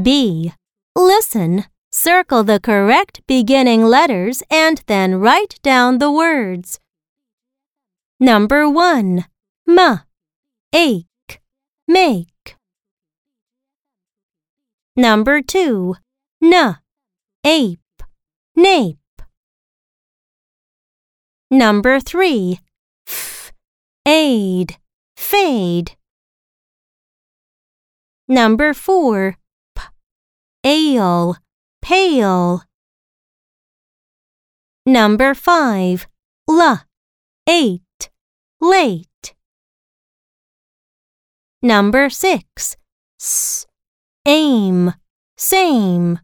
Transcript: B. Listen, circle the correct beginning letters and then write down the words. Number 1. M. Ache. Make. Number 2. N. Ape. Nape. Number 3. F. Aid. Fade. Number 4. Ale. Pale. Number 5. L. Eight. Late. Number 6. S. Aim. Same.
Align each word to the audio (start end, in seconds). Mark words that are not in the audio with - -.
B. 0.00 0.52
Listen, 0.94 1.64
circle 1.90 2.44
the 2.44 2.60
correct 2.60 3.22
beginning 3.26 3.84
letters 3.84 4.42
and 4.50 4.82
then 4.86 5.16
write 5.16 5.58
down 5.62 5.98
the 5.98 6.10
words. 6.12 6.80
Number 8.20 8.68
1. 8.68 9.24
M. 9.68 10.00
Ache. 10.74 11.40
Make. 11.88 12.56
Number 14.96 15.40
2. 15.40 15.94
N. 16.42 16.76
Ape. 17.44 18.02
Nape. 18.54 18.98
Number 21.50 22.00
3. 22.00 22.60
F. 23.06 23.52
Aid. 24.06 24.76
Fade. 25.16 25.96
Number 28.28 28.74
4. 28.74 29.36
Ale. 30.66 31.36
Pale. 31.80 32.62
Number 34.84 35.32
5. 35.32 36.08
L. 36.48 36.80
Eight. 37.48 38.10
Late. 38.60 39.34
Number 41.62 42.10
6. 42.10 42.76
S. 43.20 43.66
Aim. 44.26 44.92
Same. 45.36 46.18